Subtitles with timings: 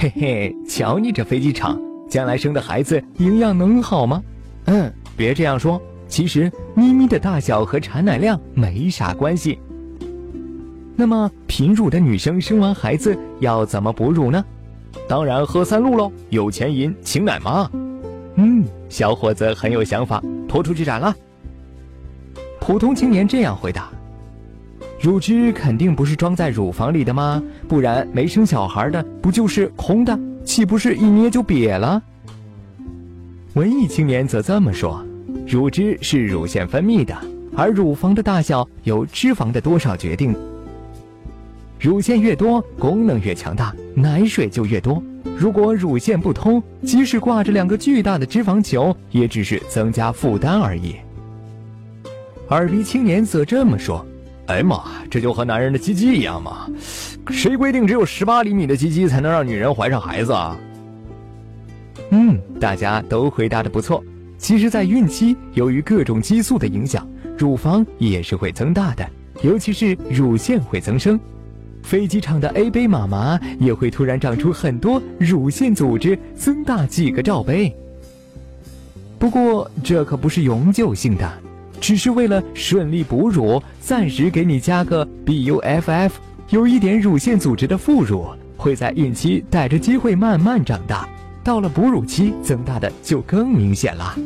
[0.00, 1.76] 嘿嘿，瞧你这飞机场，
[2.08, 4.22] 将来生的孩子营养能好吗？
[4.66, 9.58] 嗯，别这样说，其实咪咪的大小和产奶量没啥关系。
[10.94, 14.44] 那么贫乳的女生生完孩子要怎么哺乳呢？
[15.08, 17.68] 当然喝三鹿喽，有钱银请奶妈。
[18.36, 21.12] 嗯，小伙子很有想法，拖出去斩了。
[22.60, 23.90] 普通青年这样回答
[25.00, 27.42] ：“乳汁肯定不是装在乳房里的吗？
[27.68, 30.18] 不然没生小孩的不就是空的？
[30.44, 32.02] 岂不是一捏就瘪了？”
[33.54, 35.04] 文艺青年则这么说
[35.46, 37.16] ：“乳汁是乳腺分泌的，
[37.56, 40.34] 而乳房的大小由脂肪的多少决定。
[41.78, 45.00] 乳腺越多，功能越强大，奶水就越多。
[45.36, 50.96] 如果乳腺不通，即使挂着两个巨大的脂肪球，也只是增加负担而已。”
[52.50, 54.04] 耳鼻青年则这么说
[54.48, 56.66] ：“哎妈，这就和男人的鸡鸡一样嘛？
[57.28, 60.58] 谁规定只有十八厘米的鸡鸡才能让女人怀上孩子啊？”
[62.10, 64.02] 嗯，大家都回答的不错。
[64.38, 69.06] 其实，在孕期，由于各种激素的影响，乳房也是会增大的，
[69.42, 71.20] 尤其是乳腺会增生。
[71.82, 77.74] 飞机场的 A 杯妈妈也会突然长出很多乳腺组织，增大几个罩杯。
[79.18, 81.30] 不过，这可不是永久性的。
[81.80, 86.10] 只是为了顺利哺乳，暂时给你加个 BUFF，
[86.50, 88.26] 有一点乳腺组织的副乳
[88.56, 91.08] 会在孕期带着机会慢慢长大，
[91.42, 94.16] 到了哺乳期增大的就更明显了。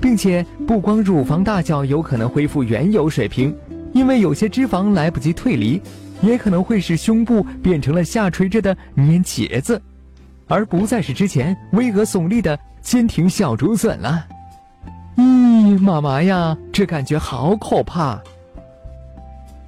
[0.00, 3.54] 并且不光乳房大小有可能恢复原有水平，
[3.92, 5.80] 因为有些脂肪来不及退离，
[6.22, 9.80] 也可能会使胸部变成了下垂着的粘茄子，
[10.48, 14.26] 而不再是之前巍峨耸立的坚挺小竹笋了。
[15.78, 18.20] 妈妈呀，这感觉好可怕。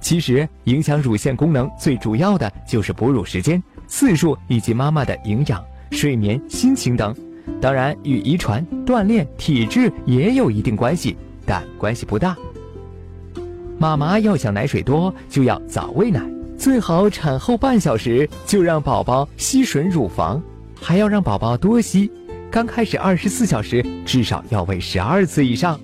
[0.00, 7.14] 其实，影响乳腺功能最主要的就是哺乳时间、次数以及妈妈的营养、睡眠、心情等。
[7.60, 12.36] 当然，与遗传、锻炼、体质也有一定关系，但关系不大。
[13.78, 16.22] 妈妈要想奶水多，就要早喂奶，
[16.56, 20.40] 最好产后半小时就让宝宝吸吮乳房，
[20.80, 22.10] 还要让宝宝多吸。
[22.50, 25.78] 刚开始二十四小时至少要喂十二次以上，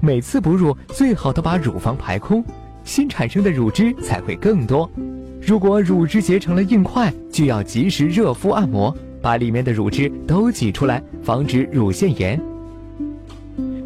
[0.00, 2.42] 每次哺乳最好都把乳房排空，
[2.84, 4.90] 新产生的乳汁才会更多。
[5.40, 12.40] 如果乳汁结成了硬块，就要及时热敷按摩，把里面的乳汁都挤出来，防止乳腺炎。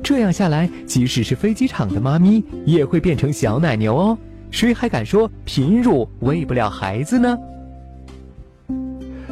[0.04, 4.16] 这样下来，即使是飞机场的妈咪也会变成小奶牛哦。
[4.52, 7.36] 谁还敢说贫乳喂不了孩子呢？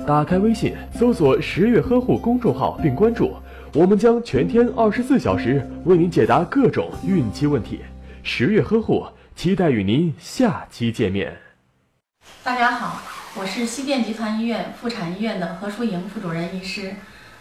[0.05, 3.37] 打开微信，搜索“十月呵护”公众号并关注，
[3.73, 7.81] 我们将全天二十四小时为您解答各种孕期问题。
[8.25, 11.37] 十月呵护，期待与您下期见面。
[12.43, 13.01] 大家好，
[13.37, 16.97] 我是西电集团医院妇产医院的何淑莹副主任医师，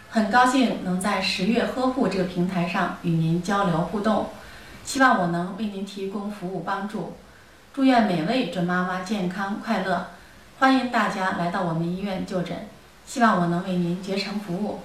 [0.08, 4.26] 很高兴能在十月呵护这个平台上与您交流互动，
[4.84, 7.14] 希望我能为您提供服务帮助，
[7.74, 10.06] 祝愿每位准妈妈健康快乐。
[10.62, 12.56] 欢迎大家来到我们医院就诊，
[13.04, 14.78] 希望我能为您竭诚服务。